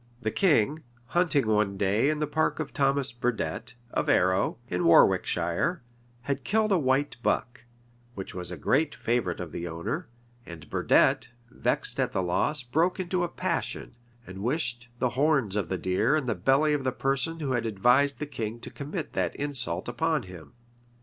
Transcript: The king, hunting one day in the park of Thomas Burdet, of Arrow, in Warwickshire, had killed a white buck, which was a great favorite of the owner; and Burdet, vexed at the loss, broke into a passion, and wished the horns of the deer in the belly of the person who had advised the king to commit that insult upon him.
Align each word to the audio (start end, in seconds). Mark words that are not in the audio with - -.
The 0.23 0.31
king, 0.31 0.79
hunting 1.09 1.45
one 1.45 1.77
day 1.77 2.09
in 2.09 2.17
the 2.17 2.25
park 2.25 2.59
of 2.59 2.73
Thomas 2.73 3.13
Burdet, 3.13 3.75
of 3.91 4.09
Arrow, 4.09 4.57
in 4.67 4.83
Warwickshire, 4.83 5.83
had 6.21 6.43
killed 6.43 6.71
a 6.71 6.77
white 6.79 7.17
buck, 7.21 7.65
which 8.15 8.33
was 8.33 8.49
a 8.49 8.57
great 8.57 8.95
favorite 8.95 9.39
of 9.39 9.51
the 9.51 9.67
owner; 9.67 10.09
and 10.43 10.67
Burdet, 10.71 11.29
vexed 11.51 11.99
at 11.99 12.13
the 12.13 12.23
loss, 12.23 12.63
broke 12.63 12.99
into 12.99 13.23
a 13.23 13.29
passion, 13.29 13.91
and 14.25 14.41
wished 14.41 14.89
the 14.97 15.09
horns 15.09 15.55
of 15.55 15.69
the 15.69 15.77
deer 15.77 16.15
in 16.15 16.25
the 16.25 16.33
belly 16.33 16.73
of 16.73 16.83
the 16.83 16.91
person 16.91 17.39
who 17.39 17.51
had 17.51 17.67
advised 17.67 18.17
the 18.17 18.25
king 18.25 18.59
to 18.61 18.71
commit 18.71 19.13
that 19.13 19.35
insult 19.35 19.87
upon 19.87 20.23
him. 20.23 20.53